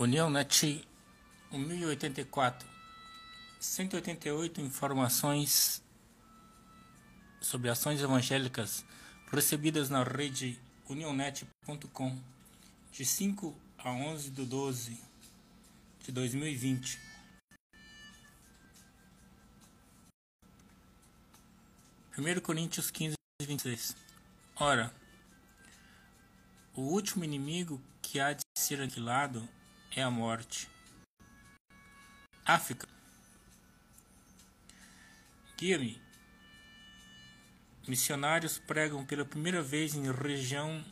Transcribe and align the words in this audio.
União 0.00 0.30
Net 0.30 0.82
1084 1.52 2.66
188 3.60 4.58
informações 4.62 5.82
sobre 7.38 7.68
ações 7.68 8.00
evangélicas 8.00 8.82
recebidas 9.30 9.90
na 9.90 10.02
rede 10.02 10.58
unionet.com 10.88 12.18
de 12.90 13.04
5 13.04 13.54
a 13.76 13.90
11 13.90 14.30
de 14.30 14.46
12 14.46 14.98
de 16.06 16.12
2020. 16.12 16.98
Primeiro 22.12 22.40
Coríntios 22.40 22.90
15, 22.90 23.16
26. 23.42 23.94
Ora, 24.56 24.94
o 26.74 26.80
último 26.80 27.22
inimigo 27.22 27.78
que 28.00 28.18
há 28.18 28.32
de 28.32 28.40
ser 28.56 28.80
aniquilado 28.80 29.46
é 29.94 30.02
a 30.02 30.10
morte. 30.10 30.68
África. 32.44 32.88
Guia-me. 35.56 36.00
Missionários 37.86 38.58
pregam 38.58 39.04
pela 39.04 39.24
primeira 39.24 39.62
vez 39.62 39.94
em 39.94 40.10
região 40.12 40.84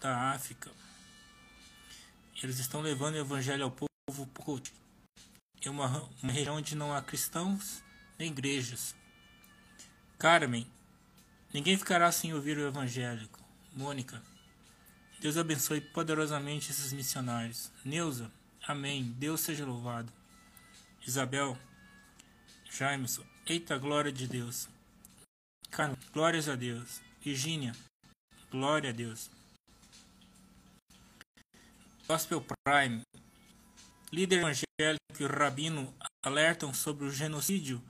da 0.00 0.32
África. 0.32 0.70
Eles 2.42 2.58
estão 2.58 2.80
levando 2.80 3.14
o 3.14 3.18
evangelho 3.18 3.64
ao 3.64 3.70
povo 3.70 4.26
Pokot. 4.34 4.72
É 5.64 5.70
uma, 5.70 6.08
uma 6.22 6.32
região 6.32 6.56
onde 6.56 6.74
não 6.74 6.92
há 6.92 7.00
cristãos 7.00 7.82
nem 8.18 8.30
igrejas. 8.30 8.94
Carmen, 10.18 10.66
ninguém 11.52 11.78
ficará 11.78 12.10
sem 12.10 12.34
ouvir 12.34 12.58
o 12.58 12.66
evangélico. 12.66 13.38
Mônica, 13.72 14.20
Deus 15.22 15.36
abençoe 15.36 15.80
poderosamente 15.80 16.72
esses 16.72 16.92
missionários. 16.92 17.70
Neuza, 17.84 18.28
amém. 18.66 19.04
Deus 19.04 19.40
seja 19.40 19.64
louvado. 19.64 20.12
Isabel, 21.06 21.56
Jameson, 22.68 23.24
eita 23.46 23.78
glória 23.78 24.10
de 24.10 24.26
Deus. 24.26 24.68
Carmen, 25.70 25.96
glórias 26.12 26.48
a 26.48 26.56
Deus. 26.56 27.00
Virgínia, 27.20 27.72
glória 28.50 28.90
a 28.90 28.92
Deus. 28.92 29.30
Gospel 32.08 32.44
Prime, 32.64 33.02
líder 34.10 34.40
evangélico 34.40 35.20
e 35.20 35.24
rabino 35.24 35.94
alertam 36.26 36.74
sobre 36.74 37.04
o 37.04 37.12
genocídio 37.12 37.80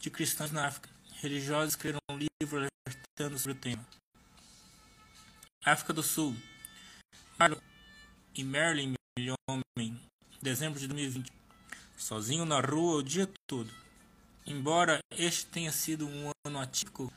de 0.00 0.10
cristãos 0.10 0.50
na 0.50 0.66
África. 0.66 0.90
Religiosos 1.20 1.74
escreveram 1.74 2.00
um 2.10 2.18
livro 2.18 2.58
alertando 2.58 3.38
sobre 3.38 3.52
o 3.52 3.60
tema. 3.60 3.86
África 5.64 5.92
do 5.92 6.02
Sul, 6.02 6.36
Marlon 7.36 7.58
e 8.36 8.44
Marilyn 8.44 8.94
Homem, 9.48 10.00
dezembro 10.40 10.78
de 10.78 10.86
2020, 10.86 11.32
sozinho 11.96 12.44
na 12.44 12.60
rua 12.60 12.98
o 12.98 13.02
dia 13.02 13.28
todo. 13.48 13.68
Embora 14.46 14.98
este 15.10 15.46
tenha 15.46 15.72
sido 15.72 16.06
um 16.06 16.30
ano 16.46 16.60
atípico 16.60 17.12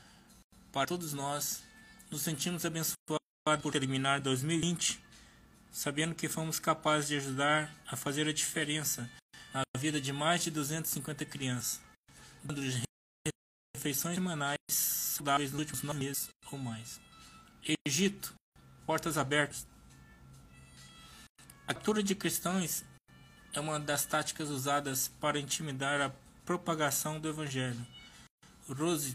para 0.72 0.88
todos 0.88 1.12
nós, 1.12 1.62
nos 2.10 2.22
sentimos 2.22 2.64
abençoados 2.64 3.62
por 3.62 3.70
terminar 3.70 4.20
2020, 4.20 5.00
sabendo 5.70 6.16
que 6.16 6.28
fomos 6.28 6.58
capazes 6.58 7.08
de 7.08 7.16
ajudar 7.16 7.72
a 7.86 7.94
fazer 7.94 8.26
a 8.26 8.32
diferença 8.32 9.08
na 9.54 9.62
vida 9.78 10.00
de 10.00 10.12
mais 10.12 10.42
de 10.42 10.50
250 10.50 11.24
crianças, 11.26 11.80
dando 12.42 12.60
refeições 13.76 14.16
semanais 14.16 14.58
saudáveis 14.68 15.52
nos 15.52 15.60
últimos 15.60 15.82
nove 15.82 16.00
meses 16.00 16.28
ou 16.50 16.58
mais. 16.58 17.00
Egito, 17.86 18.34
portas 18.84 19.16
abertas. 19.16 19.64
A 21.68 21.74
captura 21.74 22.02
de 22.02 22.14
cristãos 22.14 22.82
é 23.52 23.60
uma 23.60 23.78
das 23.78 24.06
táticas 24.06 24.48
usadas 24.48 25.08
para 25.20 25.38
intimidar 25.38 26.00
a 26.00 26.10
propagação 26.42 27.20
do 27.20 27.28
Evangelho. 27.28 27.86
Rose 28.66 29.14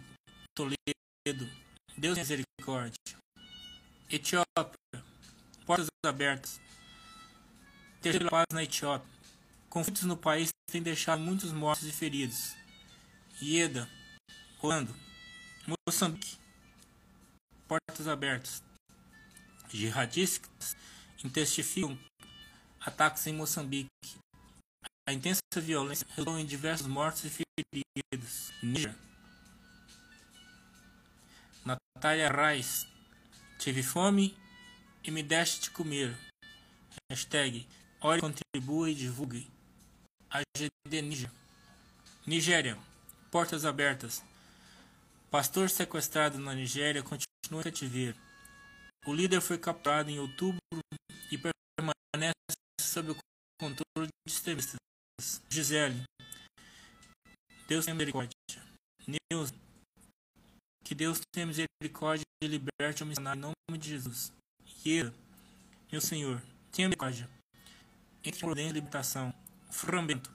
Toledo, 0.53 1.49
Deus 1.97 2.15
misericórdia. 2.15 2.93
Etiópia, 4.07 4.77
portas 5.65 5.87
abertas. 6.05 6.61
Terceira 7.99 8.29
paz 8.29 8.45
na 8.53 8.61
Etiópia. 8.61 9.11
Conflitos 9.67 10.03
no 10.03 10.15
país 10.15 10.49
têm 10.71 10.83
deixado 10.83 11.21
muitos 11.21 11.51
mortos 11.51 11.87
e 11.87 11.91
feridos. 11.91 12.55
Ieda, 13.41 13.89
Rolando, 14.59 14.95
Moçambique, 15.87 16.37
portas 17.67 18.07
abertas. 18.07 18.61
Jihadistas 19.69 20.77
intensificam 21.23 21.97
ataques 22.85 23.25
em 23.27 23.33
Moçambique. 23.33 23.89
A 25.07 25.13
intensa 25.13 25.41
violência 25.57 26.05
resultou 26.09 26.39
em 26.39 26.45
diversos 26.45 26.87
mortos 26.87 27.23
e 27.25 27.29
feridos. 27.29 28.51
Níger. 28.61 28.95
Natália 31.65 32.29
Reis. 32.29 32.87
Tive 33.57 33.83
fome 33.83 34.37
e 35.03 35.11
me 35.11 35.23
deste 35.23 35.61
de 35.61 35.71
comer. 35.71 36.15
Hashtag 37.09 37.67
Ore, 38.01 38.21
contribua 38.21 38.89
e 38.89 38.95
divulgue. 38.95 39.47
AGD 40.29 41.01
Níger. 41.01 41.31
Nigéria. 42.25 42.77
Portas 43.31 43.65
abertas. 43.65 44.23
Pastor 45.29 45.69
sequestrado 45.69 46.37
na 46.37 46.53
Nigéria 46.53 47.01
continua 47.01 47.61
em 47.61 47.63
cativeiro. 47.63 48.17
O 49.05 49.13
líder 49.13 49.41
foi 49.41 49.57
capturado 49.57 50.09
em 50.09 50.19
outubro 50.19 50.59
e 51.31 51.37
permanece 51.37 52.33
sob 52.83 53.11
o 53.11 53.17
controle 53.59 54.07
de 54.07 54.33
extremistas. 54.33 54.75
Gisele. 55.49 56.03
Deus 57.67 57.85
tenha 57.85 57.95
misericórdia. 57.95 58.35
Neus. 59.07 59.51
Que 60.83 60.93
Deus 60.93 61.21
tenha 61.33 61.47
misericórdia 61.47 62.23
e 62.43 62.47
liberte 62.47 63.03
o 63.03 63.05
missionário 63.05 63.39
em 63.39 63.41
nome 63.41 63.79
de 63.79 63.89
Jesus. 63.89 64.31
Ieda. 64.85 65.13
Meu 65.91 66.01
Senhor, 66.01 66.41
tenha 66.71 66.89
misericórdia. 66.89 67.29
Entre 68.23 68.39
prudência 68.39 68.71
e 68.71 68.73
libertação. 68.73 69.33
Frambento. 69.71 70.31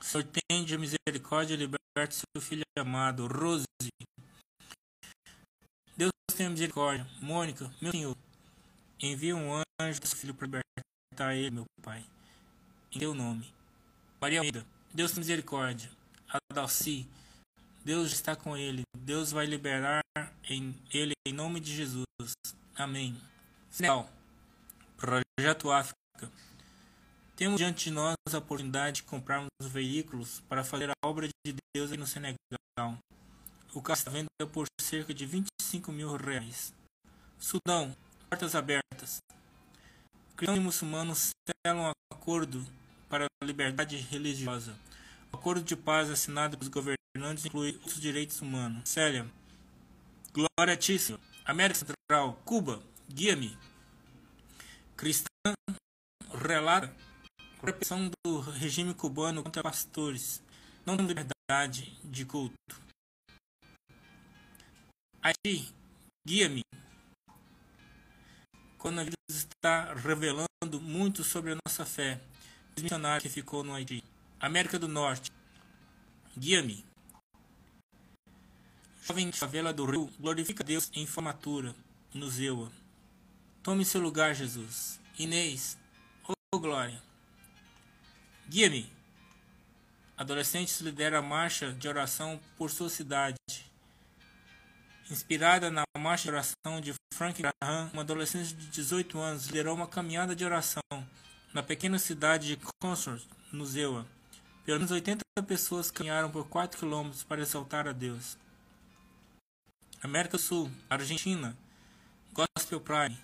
Senhor, 0.00 0.26
tende 0.48 0.74
a 0.74 0.78
misericórdia 0.78 1.54
e 1.54 1.56
liberte 1.56 2.14
seu 2.14 2.42
filho 2.42 2.62
amado. 2.78 3.26
Rose. 3.26 3.64
Deus 5.96 6.12
tenha 6.36 6.50
misericórdia. 6.50 7.06
Mônica, 7.20 7.74
meu 7.82 7.90
Senhor, 7.90 8.16
envia 9.00 9.34
um 9.34 9.62
anjo 9.80 10.00
do 10.00 10.06
seu 10.06 10.16
filho 10.16 10.34
para 10.34 10.46
libertar 10.46 10.87
ele, 11.26 11.50
meu 11.50 11.64
Pai. 11.82 12.04
Em 12.92 12.98
teu 12.98 13.14
nome. 13.14 13.52
Maria 14.20 14.40
Almeida, 14.40 14.66
Deus 14.92 15.10
tenha 15.10 15.20
misericórdia. 15.20 15.90
Adalci, 16.50 17.06
Deus 17.84 18.12
está 18.12 18.34
com 18.34 18.56
ele. 18.56 18.82
Deus 18.96 19.30
vai 19.30 19.46
liberar 19.46 20.00
em 20.48 20.74
ele 20.92 21.12
em 21.26 21.32
nome 21.32 21.60
de 21.60 21.74
Jesus. 21.74 22.04
Amém. 22.76 23.20
Senegal. 23.70 24.10
Projeto 24.96 25.70
África. 25.70 25.98
Temos 27.36 27.58
diante 27.58 27.84
de 27.84 27.90
nós 27.92 28.16
a 28.32 28.38
oportunidade 28.38 28.96
de 28.96 29.02
comprarmos 29.04 29.48
veículos 29.60 30.40
para 30.48 30.64
fazer 30.64 30.90
a 30.90 30.94
obra 31.04 31.28
de 31.28 31.54
Deus 31.74 31.90
no 31.92 32.06
Senegal. 32.06 32.98
O 33.72 33.80
carro 33.80 33.98
está 33.98 34.10
vendendo 34.10 34.48
por 34.52 34.66
cerca 34.80 35.14
de 35.14 35.24
25 35.24 35.92
mil 35.92 36.16
reais. 36.16 36.74
Sudão, 37.38 37.96
portas 38.28 38.54
abertas. 38.54 39.18
Cristãos 40.38 40.56
e 40.56 40.62
muçulmanos 40.62 41.30
selam 41.66 41.86
um 41.86 41.92
acordo 42.14 42.64
para 43.08 43.24
a 43.24 43.44
liberdade 43.44 43.96
religiosa. 43.96 44.78
O 45.32 45.36
acordo 45.36 45.64
de 45.64 45.74
paz 45.74 46.08
assinado 46.08 46.56
pelos 46.56 46.72
governantes 46.72 47.44
inclui 47.44 47.76
os 47.84 48.00
direitos 48.00 48.40
humanos. 48.40 48.88
Célia, 48.88 49.28
Glória 50.32 50.74
a 50.74 50.76
ti, 50.76 50.96
Senhor. 50.96 51.20
América 51.44 51.80
Central, 51.84 52.40
Cuba, 52.44 52.80
guia-me. 53.12 53.58
Cristã 54.96 55.26
relata 56.32 56.94
repressão 57.60 58.08
do 58.24 58.38
regime 58.38 58.94
cubano 58.94 59.42
contra 59.42 59.60
pastores, 59.60 60.40
não 60.86 60.96
tendo 60.96 61.08
liberdade 61.08 61.98
de 62.04 62.24
culto. 62.24 62.54
Haiti, 65.20 65.74
guia-me. 66.24 66.62
Quando 68.78 69.00
a 69.00 69.04
vida 69.04 69.16
está 69.28 69.92
revelando 69.92 70.80
muito 70.80 71.24
sobre 71.24 71.52
a 71.52 71.58
nossa 71.66 71.84
fé, 71.84 72.20
o 72.76 72.80
missionário 72.80 73.20
que 73.20 73.28
ficou 73.28 73.64
no 73.64 73.74
Haiti. 73.74 74.04
América 74.38 74.78
do 74.78 74.86
Norte, 74.86 75.32
guia-me. 76.38 76.84
Jovem 79.02 79.30
de 79.30 79.38
favela 79.38 79.72
do 79.72 79.84
Rio, 79.84 80.08
glorifica 80.20 80.62
Deus 80.62 80.90
em 80.94 81.04
formatura, 81.06 81.74
no 82.14 82.30
Zewa. 82.30 82.70
Tome 83.64 83.84
seu 83.84 84.00
lugar, 84.00 84.32
Jesus. 84.32 85.00
Inês, 85.18 85.76
oh 86.52 86.58
glória. 86.60 87.02
Guia-me. 88.48 88.88
Adolescentes 90.16 90.80
lidera 90.80 91.18
a 91.18 91.22
marcha 91.22 91.72
de 91.72 91.88
oração 91.88 92.40
por 92.56 92.70
sua 92.70 92.88
cidade. 92.88 93.36
Inspirada 95.10 95.68
na 95.68 95.82
marcha 95.98 96.24
de 96.24 96.30
oração 96.30 96.80
de 96.80 96.94
Frank 97.12 97.42
Graham, 97.42 97.90
uma 97.92 98.02
adolescente 98.02 98.54
de 98.54 98.68
18 98.68 99.18
anos 99.18 99.46
liderou 99.46 99.74
uma 99.74 99.86
caminhada 99.86 100.34
de 100.34 100.44
oração 100.44 100.82
na 101.52 101.62
pequena 101.62 101.98
cidade 101.98 102.48
de 102.48 102.58
Consort, 102.80 103.26
no 103.52 103.66
Zewa. 103.66 104.06
Pelo 104.64 104.78
menos 104.78 104.90
80 104.90 105.22
pessoas 105.46 105.90
caminharam 105.90 106.30
por 106.30 106.46
4 106.46 106.78
quilômetros 106.78 107.22
para 107.24 107.40
exaltar 107.40 107.88
a 107.88 107.92
Deus. 107.92 108.38
América 110.02 110.36
do 110.36 110.42
Sul, 110.42 110.70
Argentina, 110.88 111.56
Gospel 112.32 112.80
Prime. 112.80 113.18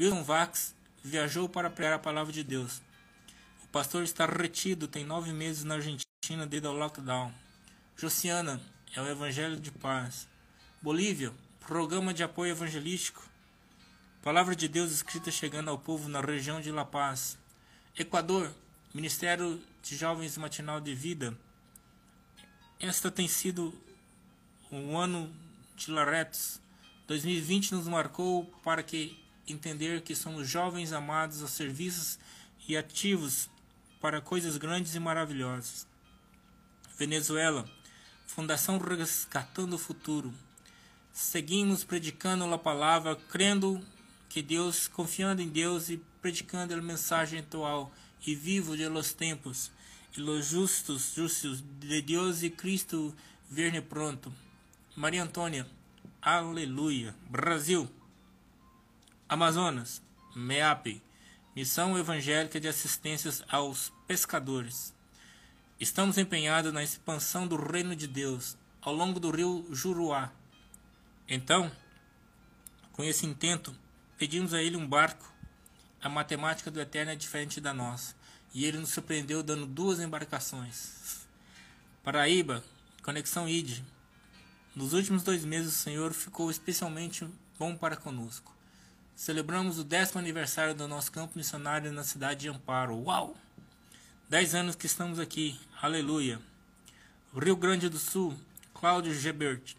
Wilson 0.00 0.22
Vax 0.22 0.74
viajou 1.02 1.48
para 1.48 1.68
pregar 1.68 1.92
a 1.92 1.98
palavra 1.98 2.32
de 2.32 2.42
Deus. 2.42 2.80
O 3.64 3.68
pastor 3.68 4.02
está 4.02 4.24
retido, 4.24 4.88
tem 4.88 5.04
nove 5.04 5.32
meses 5.32 5.64
na 5.64 5.74
Argentina 5.74 6.46
devido 6.48 6.68
ao 6.68 6.74
lockdown. 6.74 7.32
Josiana 7.96 8.60
é 8.94 9.02
o 9.02 9.08
Evangelho 9.08 9.60
de 9.60 9.70
Paz. 9.70 10.26
Bolívia, 10.80 11.32
programa 11.66 12.12
de 12.12 12.22
apoio 12.22 12.50
evangelístico. 12.50 13.22
Palavra 14.22 14.54
de 14.54 14.68
Deus 14.68 14.92
escrita 14.92 15.30
chegando 15.30 15.70
ao 15.70 15.78
povo 15.78 16.10
na 16.10 16.20
região 16.20 16.60
de 16.60 16.70
La 16.70 16.84
Paz. 16.84 17.38
Equador, 17.98 18.52
Ministério 18.92 19.62
de 19.82 19.96
Jovens 19.96 20.36
Matinal 20.36 20.78
de 20.78 20.94
Vida. 20.94 21.36
Esta 22.78 23.10
tem 23.10 23.26
sido 23.26 23.72
um 24.70 24.98
ano 24.98 25.34
de 25.74 25.90
Laretos. 25.90 26.60
2020 27.06 27.72
nos 27.72 27.88
marcou 27.88 28.44
para 28.62 28.82
que 28.82 29.18
entender 29.48 30.02
que 30.02 30.14
somos 30.14 30.46
jovens 30.46 30.92
amados 30.92 31.42
a 31.42 31.48
serviços 31.48 32.18
e 32.68 32.76
ativos 32.76 33.48
para 34.02 34.20
coisas 34.20 34.58
grandes 34.58 34.94
e 34.94 35.00
maravilhosas. 35.00 35.86
Venezuela, 36.98 37.66
Fundação 38.26 38.76
Resgatando 38.76 39.74
o 39.74 39.78
Futuro. 39.78 40.32
Seguimos 41.14 41.84
predicando 41.84 42.44
a 42.52 42.58
palavra, 42.58 43.14
crendo 43.14 43.80
que 44.28 44.42
Deus, 44.42 44.88
confiando 44.88 45.40
em 45.40 45.48
Deus 45.48 45.88
e 45.88 46.02
predicando 46.20 46.74
a 46.74 46.82
mensagem 46.82 47.38
atual 47.38 47.92
e 48.26 48.34
vivo 48.34 48.76
de 48.76 48.88
los 48.88 49.12
tempos, 49.12 49.70
e 50.16 50.20
los 50.20 50.48
justos, 50.48 51.14
justos 51.14 51.62
de 51.78 52.02
Deus 52.02 52.42
e 52.42 52.50
Cristo 52.50 53.14
verne 53.48 53.80
pronto. 53.80 54.32
Maria 54.96 55.22
Antônia, 55.22 55.68
aleluia. 56.20 57.14
Brasil, 57.30 57.88
Amazonas, 59.28 60.02
MEAP, 60.34 61.00
Missão 61.54 61.96
Evangélica 61.96 62.58
de 62.58 62.66
Assistências 62.66 63.40
aos 63.48 63.92
Pescadores. 64.08 64.92
Estamos 65.78 66.18
empenhados 66.18 66.72
na 66.72 66.82
expansão 66.82 67.46
do 67.46 67.54
reino 67.54 67.94
de 67.94 68.08
Deus 68.08 68.56
ao 68.82 68.92
longo 68.92 69.20
do 69.20 69.30
rio 69.30 69.64
Juruá. 69.70 70.32
Então, 71.28 71.70
com 72.92 73.02
esse 73.02 73.26
intento, 73.26 73.74
Pedimos 74.16 74.54
a 74.54 74.62
ele 74.62 74.76
um 74.76 74.86
barco. 74.86 75.30
A 76.00 76.08
matemática 76.08 76.70
do 76.70 76.80
Eterno 76.80 77.10
é 77.10 77.16
diferente 77.16 77.60
da 77.60 77.74
nossa. 77.74 78.14
E 78.54 78.64
ele 78.64 78.78
nos 78.78 78.90
surpreendeu 78.90 79.42
dando 79.42 79.66
duas 79.66 79.98
embarcações. 79.98 81.26
Paraíba, 82.02 82.62
Conexão 83.02 83.48
ID. 83.48 83.82
Nos 84.74 84.92
últimos 84.92 85.22
dois 85.22 85.44
meses 85.44 85.74
o 85.74 85.76
Senhor 85.76 86.12
ficou 86.12 86.50
especialmente 86.50 87.28
bom 87.58 87.76
para 87.76 87.96
conosco. 87.96 88.54
Celebramos 89.16 89.78
o 89.78 89.84
décimo 89.84 90.20
aniversário 90.20 90.74
do 90.74 90.86
nosso 90.86 91.10
campo 91.10 91.36
missionário 91.36 91.92
na 91.92 92.04
cidade 92.04 92.40
de 92.40 92.48
Amparo. 92.48 92.96
Uau! 92.96 93.36
Dez 94.28 94.54
anos 94.54 94.76
que 94.76 94.86
estamos 94.86 95.18
aqui. 95.18 95.60
Aleluia! 95.82 96.40
Rio 97.36 97.56
Grande 97.56 97.88
do 97.88 97.98
Sul, 97.98 98.38
Cláudio 98.72 99.12
Gebert. 99.12 99.76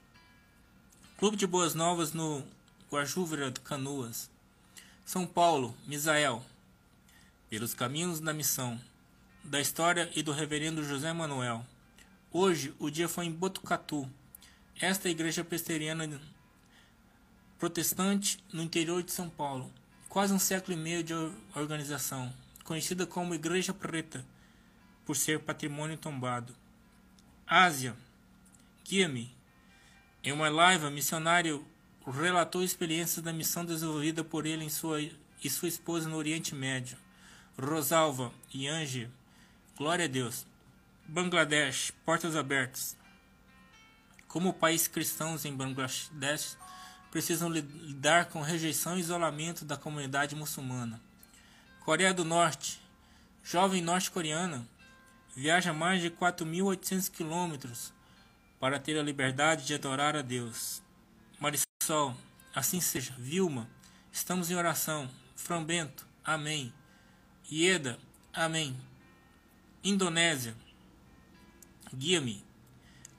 Clube 1.17 1.37
de 1.37 1.47
Boas 1.47 1.73
Novas 1.73 2.11
no 2.11 2.43
Guajúvera 2.91 3.49
de 3.49 3.61
Canoas. 3.61 4.29
São 5.05 5.25
Paulo, 5.25 5.73
Misael. 5.87 6.43
Pelos 7.49 7.73
caminhos 7.73 8.19
da 8.19 8.33
missão, 8.33 8.77
da 9.41 9.61
história 9.61 10.11
e 10.13 10.21
do 10.21 10.33
reverendo 10.33 10.83
José 10.83 11.13
Manuel. 11.13 11.65
Hoje 12.33 12.75
o 12.77 12.89
dia 12.89 13.07
foi 13.07 13.27
em 13.27 13.31
Botucatu. 13.31 14.11
Esta 14.77 15.07
é 15.07 15.11
igreja 15.11 15.41
presbiteriana 15.41 16.19
protestante 17.57 18.43
no 18.51 18.61
interior 18.61 19.01
de 19.01 19.13
São 19.13 19.29
Paulo. 19.29 19.71
Quase 20.09 20.33
um 20.33 20.39
século 20.39 20.77
e 20.77 20.81
meio 20.81 21.01
de 21.01 21.13
organização, 21.55 22.31
conhecida 22.65 23.07
como 23.07 23.33
Igreja 23.33 23.73
Preta, 23.73 24.25
por 25.05 25.15
ser 25.15 25.39
patrimônio 25.39 25.95
tombado. 25.95 26.53
Ásia, 27.47 27.95
guia-me. 28.83 29.33
Em 30.25 30.31
uma 30.31 30.49
live, 30.49 30.89
missionário 30.89 31.63
relatou 32.03 32.63
experiências 32.63 33.23
da 33.23 33.31
missão 33.31 33.63
desenvolvida 33.63 34.23
por 34.23 34.47
ele 34.47 34.67
sua, 34.71 34.99
e 34.99 35.49
sua 35.51 35.67
esposa 35.67 36.09
no 36.09 36.17
Oriente 36.17 36.55
Médio. 36.55 36.97
Rosalva 37.61 38.33
e 38.51 38.67
Angie, 38.67 39.07
glória 39.77 40.05
a 40.05 40.07
Deus. 40.07 40.47
Bangladesh, 41.07 41.91
portas 42.03 42.35
abertas. 42.35 42.97
Como 44.27 44.51
país 44.51 44.87
cristãos 44.87 45.45
em 45.45 45.55
Bangladesh 45.55 46.57
precisam 47.11 47.47
lidar 47.47 48.25
com 48.25 48.41
rejeição 48.41 48.97
e 48.97 49.01
isolamento 49.01 49.63
da 49.63 49.77
comunidade 49.77 50.35
muçulmana. 50.35 50.99
Coreia 51.81 52.15
do 52.15 52.25
Norte, 52.25 52.81
jovem 53.43 53.79
norte-coreana, 53.79 54.67
viaja 55.35 55.71
mais 55.71 56.01
de 56.01 56.09
4.800 56.09 57.11
quilômetros 57.11 57.93
para 58.59 58.79
ter 58.79 58.97
a 58.97 59.03
liberdade 59.03 59.65
de 59.65 59.73
adorar 59.73 60.15
a 60.15 60.21
Deus. 60.21 60.81
Sol, 61.83 62.15
assim 62.53 62.81
seja. 62.81 63.13
Vilma, 63.17 63.69
estamos 64.11 64.49
em 64.49 64.55
oração. 64.55 65.09
Frão 65.35 65.63
Bento, 65.63 66.07
amém. 66.23 66.73
Ieda, 67.51 67.99
amém. 68.33 68.75
Indonésia, 69.83 70.55
guia-me. 71.93 72.43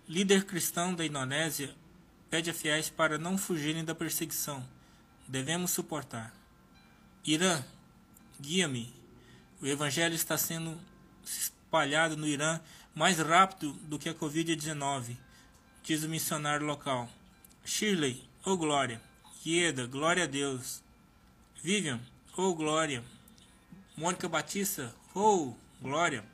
Líder 0.09 0.45
cristão 0.45 0.95
da 0.95 1.07
Indonésia 1.07 1.73
pede 2.29 2.51
a 2.51 2.55
fiéis 2.55 2.91
para 2.91 3.19
não 3.19 3.39
fugirem 3.39 3.85
da 3.85 3.95
perseguição. 3.95 4.67
Devemos 5.29 5.71
suportar. 5.71 6.35
Irã, 7.25 7.65
guia-me. 8.41 8.93
O 9.61 9.67
evangelho 9.67 10.15
está 10.15 10.37
sendo 10.37 10.77
espalhado 11.25 12.17
no 12.17 12.27
Irã 12.27 12.61
mais 12.95 13.19
rápido 13.19 13.73
do 13.85 13.99
que 13.99 14.09
a 14.09 14.15
Covid-19, 14.15 15.17
diz 15.87 16.03
o 16.03 16.09
missionário 16.09 16.67
local. 16.67 17.09
Shirley, 17.65 18.29
oh 18.45 18.57
glória. 18.57 19.01
Ieda, 19.47 19.87
glória 19.87 20.25
a 20.25 20.27
Deus. 20.27 20.83
Vivian, 21.63 22.01
oh 22.37 22.53
glória. 22.57 23.05
Mônica 23.97 24.29
Batista, 24.29 24.93
oh 25.15 25.55
glória. 25.81 26.25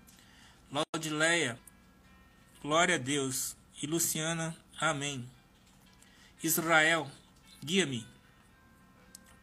Laudileia, 0.72 1.58
glória 2.62 2.94
a 2.94 2.98
Deus. 2.98 3.54
E 3.82 3.86
Luciana, 3.86 4.56
amém. 4.80 5.28
Israel, 6.42 7.10
guia-me. 7.62 8.06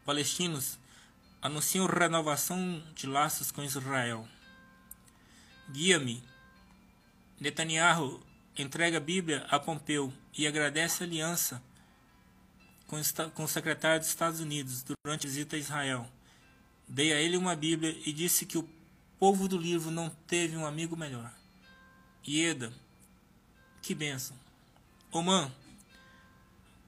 Palestinos, 0.04 0.76
anunciam 1.40 1.86
renovação 1.86 2.82
de 2.96 3.06
laços 3.06 3.52
com 3.52 3.62
Israel. 3.62 4.26
Guia-me. 5.70 6.20
Netanyahu 7.38 8.20
entrega 8.60 8.98
a 8.98 9.00
Bíblia 9.00 9.46
a 9.50 9.58
Pompeu 9.58 10.12
e 10.36 10.46
agradece 10.46 11.02
a 11.02 11.06
aliança 11.06 11.62
com 13.34 13.44
o 13.44 13.48
secretário 13.48 14.00
dos 14.00 14.08
Estados 14.08 14.40
Unidos 14.40 14.84
durante 15.04 15.26
a 15.26 15.30
visita 15.30 15.56
a 15.56 15.58
Israel. 15.58 16.08
Dei 16.88 17.12
a 17.12 17.20
ele 17.20 17.36
uma 17.36 17.54
Bíblia 17.54 17.96
e 18.04 18.12
disse 18.12 18.44
que 18.44 18.58
o 18.58 18.68
povo 19.18 19.46
do 19.46 19.56
livro 19.56 19.90
não 19.90 20.10
teve 20.26 20.56
um 20.56 20.66
amigo 20.66 20.96
melhor. 20.96 21.32
Ieda, 22.26 22.72
que 23.80 23.94
bênção. 23.94 24.36
Oman, 25.12 25.52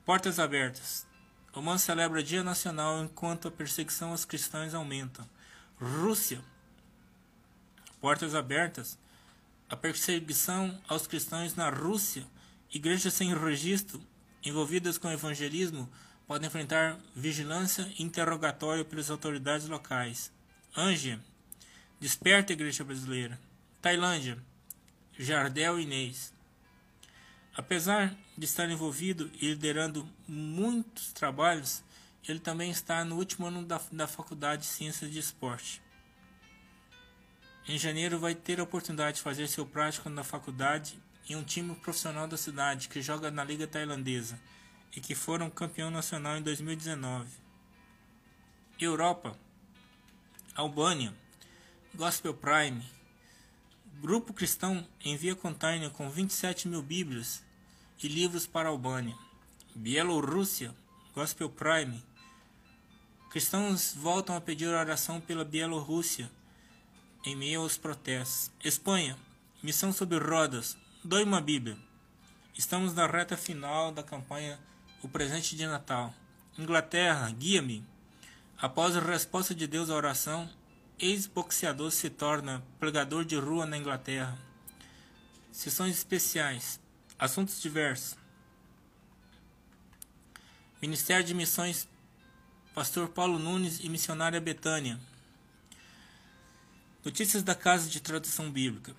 portas 0.04 0.38
abertas. 0.38 1.06
Oman 1.54 1.78
celebra 1.78 2.22
Dia 2.22 2.42
Nacional 2.42 3.04
enquanto 3.04 3.46
a 3.46 3.50
perseguição 3.50 4.10
aos 4.10 4.24
cristãos 4.24 4.74
aumenta. 4.74 5.28
Rússia, 5.80 6.42
portas 8.00 8.34
abertas. 8.34 8.98
A 9.72 9.76
perseguição 9.76 10.78
aos 10.86 11.06
cristãos 11.06 11.54
na 11.54 11.70
Rússia, 11.70 12.26
igreja 12.70 13.10
sem 13.10 13.34
registro, 13.34 14.06
envolvidas 14.44 14.98
com 14.98 15.10
evangelismo 15.10 15.90
podem 16.26 16.46
enfrentar 16.46 17.00
vigilância 17.16 17.90
e 17.98 18.02
interrogatório 18.02 18.84
pelas 18.84 19.10
autoridades 19.10 19.66
locais. 19.66 20.30
Ângia, 20.76 21.18
desperta 21.98 22.52
a 22.52 22.54
igreja 22.54 22.84
brasileira. 22.84 23.40
Tailândia, 23.80 24.36
Jardel 25.18 25.80
Inês. 25.80 26.34
Apesar 27.56 28.14
de 28.36 28.44
estar 28.44 28.68
envolvido 28.68 29.30
e 29.40 29.48
liderando 29.48 30.06
muitos 30.28 31.14
trabalhos, 31.14 31.82
ele 32.28 32.40
também 32.40 32.70
está 32.70 33.06
no 33.06 33.16
último 33.16 33.46
ano 33.46 33.64
da, 33.64 33.80
da 33.90 34.06
Faculdade 34.06 34.62
de 34.62 34.68
Ciências 34.68 35.10
de 35.10 35.18
Esporte. 35.18 35.80
Em 37.66 37.78
janeiro 37.78 38.18
vai 38.18 38.34
ter 38.34 38.58
a 38.58 38.64
oportunidade 38.64 39.18
de 39.18 39.22
fazer 39.22 39.46
seu 39.46 39.64
prático 39.64 40.10
na 40.10 40.24
faculdade 40.24 40.98
e 41.28 41.36
um 41.36 41.44
time 41.44 41.74
profissional 41.76 42.26
da 42.26 42.36
cidade 42.36 42.88
que 42.88 43.00
joga 43.00 43.30
na 43.30 43.44
Liga 43.44 43.68
Tailandesa 43.68 44.38
e 44.96 45.00
que 45.00 45.14
foram 45.14 45.48
campeão 45.48 45.88
nacional 45.88 46.36
em 46.36 46.42
2019. 46.42 47.30
Europa, 48.80 49.38
Albânia, 50.56 51.14
Gospel 51.94 52.34
Prime. 52.34 52.84
Grupo 54.00 54.32
cristão 54.32 54.84
envia 55.04 55.36
container 55.36 55.88
com 55.90 56.10
27 56.10 56.66
mil 56.66 56.82
bíblias 56.82 57.44
e 58.02 58.08
livros 58.08 58.44
para 58.44 58.68
a 58.68 58.72
Albânia. 58.72 59.16
Bielorrússia. 59.72 60.74
Gospel 61.14 61.48
Prime. 61.48 62.02
Cristãos 63.30 63.94
voltam 63.94 64.34
a 64.34 64.40
pedir 64.40 64.66
oração 64.66 65.20
pela 65.20 65.44
Bielorrússia 65.44 66.28
em 67.24 67.36
meio 67.36 67.60
aos 67.60 67.76
protestos. 67.76 68.50
Espanha. 68.64 69.16
Missão 69.62 69.92
sobre 69.92 70.18
rodas. 70.18 70.76
Doe 71.04 71.22
uma 71.22 71.40
Bíblia. 71.40 71.76
Estamos 72.56 72.94
na 72.94 73.06
reta 73.06 73.36
final 73.36 73.92
da 73.92 74.02
campanha 74.02 74.58
O 75.02 75.08
Presente 75.08 75.56
de 75.56 75.66
Natal. 75.66 76.12
Inglaterra, 76.58 77.30
guia-me. 77.30 77.84
Após 78.58 78.96
a 78.96 79.00
resposta 79.00 79.54
de 79.54 79.66
Deus 79.66 79.88
à 79.88 79.94
oração, 79.94 80.50
ex-boxeador 80.98 81.90
se 81.90 82.10
torna 82.10 82.62
pregador 82.78 83.24
de 83.24 83.36
rua 83.36 83.66
na 83.66 83.76
Inglaterra. 83.76 84.36
Sessões 85.50 85.96
especiais. 85.96 86.80
Assuntos 87.18 87.60
diversos. 87.60 88.16
Ministério 90.80 91.24
de 91.24 91.34
Missões 91.34 91.88
Pastor 92.74 93.08
Paulo 93.08 93.38
Nunes 93.38 93.80
e 93.84 93.88
Missionária 93.88 94.40
Betânia. 94.40 94.98
Notícias 97.04 97.42
da 97.42 97.52
Casa 97.52 97.90
de 97.90 98.00
Tradução 98.00 98.48
Bíblica. 98.48 98.94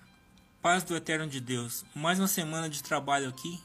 Paz 0.60 0.84
do 0.84 0.94
Eterno 0.94 1.26
de 1.26 1.40
Deus. 1.40 1.86
Mais 1.94 2.18
uma 2.18 2.28
semana 2.28 2.68
de 2.68 2.82
trabalho 2.82 3.30
aqui. 3.30 3.58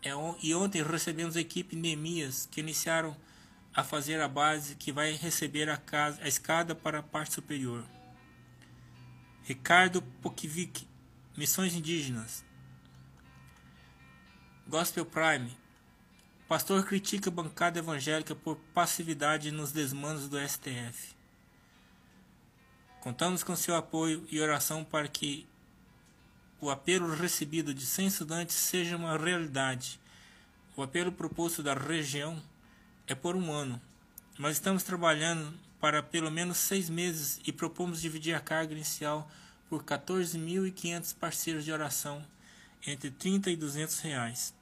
É, 0.00 0.10
e 0.40 0.54
ontem 0.54 0.84
recebemos 0.84 1.36
a 1.36 1.40
equipe 1.40 1.74
Neemias 1.74 2.48
que 2.48 2.60
iniciaram 2.60 3.16
a 3.74 3.82
fazer 3.82 4.20
a 4.20 4.28
base 4.28 4.76
que 4.76 4.92
vai 4.92 5.14
receber 5.14 5.68
a, 5.68 5.76
casa, 5.76 6.22
a 6.22 6.28
escada 6.28 6.76
para 6.76 7.00
a 7.00 7.02
parte 7.02 7.34
superior. 7.34 7.84
Ricardo 9.42 10.00
Pokivik, 10.00 10.86
Missões 11.36 11.74
Indígenas. 11.74 12.44
Gospel 14.68 15.04
Prime. 15.04 15.50
Pastor 16.46 16.86
critica 16.86 17.30
a 17.30 17.32
bancada 17.32 17.80
evangélica 17.80 18.32
por 18.32 18.54
passividade 18.72 19.50
nos 19.50 19.72
desmandos 19.72 20.28
do 20.28 20.38
STF. 20.38 21.20
Contamos 23.02 23.42
com 23.42 23.56
seu 23.56 23.74
apoio 23.74 24.24
e 24.30 24.40
oração 24.40 24.84
para 24.84 25.08
que 25.08 25.44
o 26.60 26.70
apelo 26.70 27.12
recebido 27.12 27.74
de 27.74 27.84
100 27.84 28.06
estudantes 28.06 28.54
seja 28.54 28.96
uma 28.96 29.18
realidade. 29.18 29.98
O 30.76 30.84
apelo 30.84 31.10
proposto 31.10 31.64
da 31.64 31.74
região 31.74 32.40
é 33.08 33.12
por 33.12 33.34
um 33.34 33.50
ano. 33.50 33.82
Nós 34.38 34.52
estamos 34.52 34.84
trabalhando 34.84 35.52
para 35.80 36.00
pelo 36.00 36.30
menos 36.30 36.58
seis 36.58 36.88
meses 36.88 37.40
e 37.44 37.50
propomos 37.50 38.00
dividir 38.00 38.36
a 38.36 38.40
carga 38.40 38.72
inicial 38.72 39.28
por 39.68 39.82
14.500 39.82 41.16
parceiros 41.16 41.64
de 41.64 41.72
oração 41.72 42.24
entre 42.86 43.10
30 43.10 43.50
e 43.50 43.56
200 43.56 43.98
reais. 43.98 44.54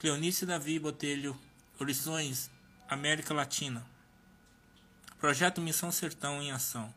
Cleonice 0.00 0.44
Davi 0.46 0.80
Botelho, 0.80 1.38
Horizões, 1.78 2.50
América 2.88 3.32
Latina. 3.32 3.86
Projeto 5.20 5.60
Missão 5.60 5.92
Sertão 5.92 6.42
em 6.42 6.50
Ação. 6.50 6.92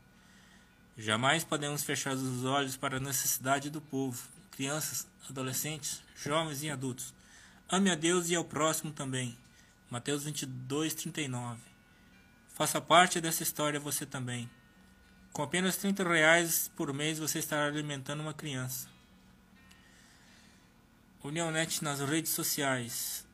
Jamais 1.02 1.46
podemos 1.46 1.82
fechar 1.82 2.14
os 2.14 2.44
olhos 2.44 2.76
para 2.76 2.98
a 2.98 3.00
necessidade 3.00 3.70
do 3.70 3.80
povo, 3.80 4.22
crianças, 4.52 5.08
adolescentes, 5.30 6.02
jovens 6.14 6.62
e 6.62 6.70
adultos. 6.70 7.14
Ame 7.70 7.90
a 7.90 7.96
Deus 7.96 8.30
e 8.30 8.36
ao 8.36 8.44
próximo 8.44 8.92
também. 8.92 9.38
Mateus 9.90 10.26
22, 10.26 10.94
39. 10.94 11.62
Faça 12.50 12.82
parte 12.82 13.22
dessa 13.22 13.44
história 13.44 13.80
você 13.80 14.06
também. 14.06 14.50
Com 15.32 15.42
apenas 15.42 15.78
30 15.78 16.04
reais 16.04 16.70
por 16.76 16.94
mês 16.94 17.18
você 17.18 17.40
estará 17.40 17.68
alimentando 17.68 18.20
uma 18.20 18.34
criança. 18.34 18.90
Unionet 21.24 21.82
nas 21.82 22.02
redes 22.02 22.34
sociais. 22.34 23.26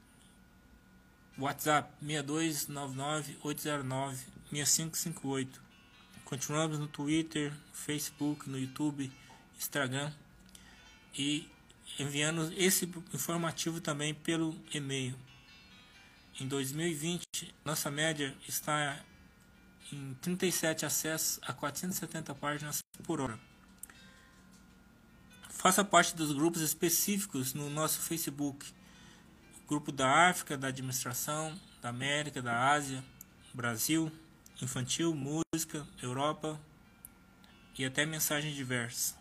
WhatsApp 1.35 1.91
6299 1.99 3.39
809 3.41 4.23
6558. 4.51 5.64
Continuamos 6.25 6.79
no 6.79 6.87
Twitter, 6.87 7.53
Facebook, 7.71 8.49
no 8.49 8.57
YouTube, 8.57 9.11
Instagram 9.59 10.11
e 11.15 11.47
enviando 11.99 12.51
esse 12.57 12.91
informativo 13.13 13.79
também 13.79 14.11
pelo 14.11 14.59
e-mail. 14.73 15.15
Em 16.41 16.47
2020, 16.47 17.21
nossa 17.63 17.91
média 17.91 18.35
está 18.47 18.99
em 19.93 20.15
37 20.15 20.83
acessos 20.83 21.39
a 21.43 21.53
470 21.53 22.33
páginas 22.33 22.79
por 23.03 23.21
hora. 23.21 23.39
Faça 25.51 25.85
parte 25.85 26.15
dos 26.15 26.31
grupos 26.31 26.61
específicos 26.61 27.53
no 27.53 27.69
nosso 27.69 27.99
Facebook. 27.99 28.73
Grupo 29.67 29.91
da 29.91 30.27
África, 30.27 30.57
da 30.57 30.69
Administração, 30.69 31.55
da 31.83 31.89
América, 31.89 32.41
da 32.41 32.71
Ásia, 32.71 33.03
Brasil 33.53 34.11
infantil, 34.61 35.13
música, 35.13 35.85
Europa 36.01 36.59
e 37.77 37.85
até 37.85 38.05
mensagens 38.05 38.55
diversas. 38.55 39.15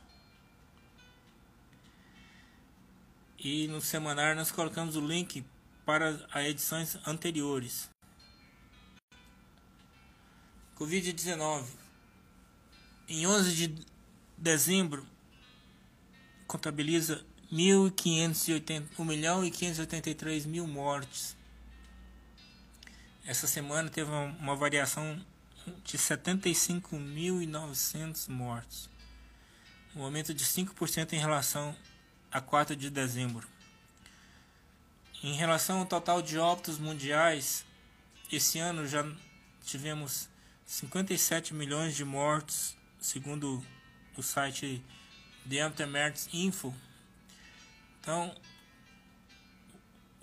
E 3.39 3.69
no 3.69 3.81
semanário 3.81 4.37
nós 4.37 4.51
colocamos 4.51 4.97
o 4.97 5.07
link 5.07 5.45
para 5.85 6.11
as 6.33 6.47
edições 6.47 6.99
anteriores. 7.07 7.91
Covid-19. 10.77 11.67
Em 13.07 13.27
11 13.27 13.55
de 13.55 13.87
dezembro, 14.39 15.07
contabiliza 16.47 17.25
1 17.53 19.05
milhão 19.05 19.45
e 19.45 19.51
583 19.51 20.47
mil 20.47 20.67
mortes 20.67 21.37
essa 23.27 23.47
semana 23.47 23.89
teve 23.89 24.11
uma, 24.11 24.55
variação 24.55 25.19
de 25.83 25.97
75.900 25.97 28.29
mortos, 28.29 28.91
um 29.97 30.03
aumento 30.03 30.35
de 30.35 30.45
5% 30.45 31.15
em 31.15 31.19
relação 31.19 31.75
a 32.31 32.39
4 32.41 32.77
de 32.77 32.91
dezembro. 32.91 33.49
Em 35.23 35.35
relação 35.35 35.79
ao 35.79 35.87
total 35.87 36.21
de 36.21 36.39
óbitos 36.39 36.79
mundiais, 36.79 37.65
esse 38.31 38.59
ano 38.59 38.87
já 38.87 39.03
tivemos 39.65 40.29
57 40.67 41.55
milhões 41.55 41.97
de 41.97 42.05
mortos, 42.05 42.77
segundo 43.01 43.65
o 44.17 44.23
site 44.23 44.85
The 45.49 45.63
Aftermath 45.63 46.29
Info. 46.33 46.75
Então, 48.01 48.35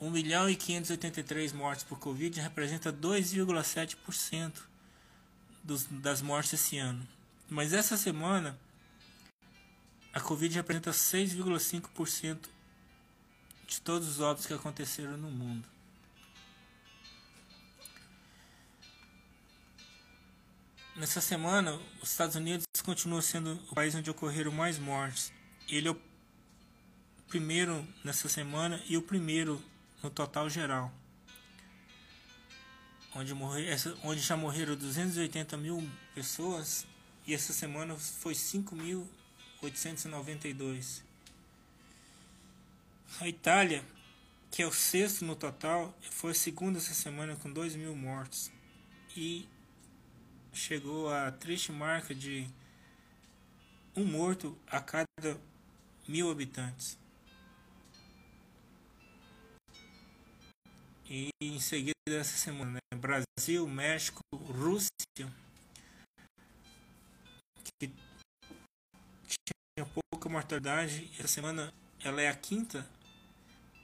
1 0.01 0.09
milhão 0.09 0.49
e 0.49 0.55
583 0.55 1.53
mortes 1.53 1.83
por 1.83 1.99
Covid 1.99 2.41
representa 2.41 2.91
2,7% 2.91 4.51
das 5.91 6.23
mortes 6.23 6.53
esse 6.53 6.79
ano. 6.79 7.07
Mas 7.47 7.71
essa 7.71 7.95
semana, 7.95 8.59
a 10.11 10.19
Covid 10.19 10.55
representa 10.55 10.89
6,5% 10.89 12.49
de 13.67 13.79
todos 13.79 14.07
os 14.07 14.19
óbitos 14.19 14.47
que 14.47 14.53
aconteceram 14.55 15.15
no 15.17 15.29
mundo. 15.29 15.67
Nessa 20.95 21.21
semana, 21.21 21.79
os 22.01 22.09
Estados 22.09 22.35
Unidos 22.35 22.65
continua 22.83 23.21
sendo 23.21 23.53
o 23.69 23.75
país 23.75 23.93
onde 23.93 24.09
ocorreram 24.09 24.51
mais 24.51 24.79
mortes. 24.79 25.31
Ele 25.69 25.87
é 25.87 25.91
o 25.91 26.01
primeiro 27.27 27.87
nessa 28.03 28.27
semana 28.27 28.81
e 28.87 28.97
o 28.97 29.01
primeiro 29.01 29.63
no 30.01 30.09
total 30.09 30.49
geral, 30.49 30.91
onde, 33.15 33.33
morre, 33.33 33.65
essa, 33.67 33.97
onde 34.03 34.19
já 34.21 34.35
morreram 34.35 34.75
280 34.75 35.55
mil 35.57 35.89
pessoas 36.15 36.85
e 37.27 37.33
essa 37.33 37.53
semana 37.53 37.95
foi 37.95 38.33
5.892. 38.33 41.03
A 43.19 43.27
Itália, 43.27 43.83
que 44.49 44.63
é 44.63 44.67
o 44.67 44.71
sexto 44.71 45.25
no 45.25 45.35
total, 45.35 45.93
foi 46.09 46.31
a 46.31 46.35
segunda 46.35 46.79
essa 46.79 46.93
semana 46.93 47.35
com 47.35 47.51
2 47.51 47.75
mil 47.75 47.93
mortos 47.95 48.49
e 49.15 49.47
chegou 50.53 51.09
à 51.09 51.31
triste 51.31 51.71
marca 51.71 52.15
de 52.15 52.47
um 53.95 54.05
morto 54.05 54.57
a 54.67 54.79
cada 54.79 55.39
mil 56.07 56.31
habitantes. 56.31 56.97
E 61.13 61.29
em 61.41 61.59
seguida 61.59 61.93
essa 62.07 62.37
semana, 62.37 62.71
né? 62.71 62.97
Brasil, 62.97 63.67
México, 63.67 64.21
Rússia, 64.33 64.87
que 67.81 67.91
tinha 69.27 69.85
pouca 70.09 70.29
mortalidade, 70.29 71.11
essa 71.19 71.27
semana 71.27 71.73
ela 72.01 72.21
é 72.21 72.29
a 72.29 72.33
quinta, 72.33 72.87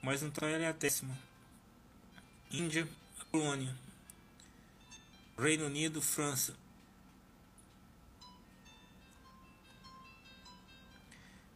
mas 0.02 0.22
então 0.22 0.48
ela 0.48 0.64
é 0.64 0.68
a 0.68 0.72
décima. 0.72 1.14
Índia, 2.50 2.88
Polônia, 3.30 3.76
Reino 5.38 5.66
Unido, 5.66 6.00
França. 6.00 6.56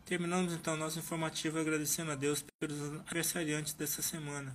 Terminamos 0.04 0.52
então 0.52 0.76
nosso 0.76 0.98
informativo 0.98 1.58
agradecendo 1.58 2.10
a 2.10 2.14
Deus 2.14 2.44
pelos 2.60 2.78
aniversariantes 3.08 3.72
dessa 3.72 4.02
semana. 4.02 4.54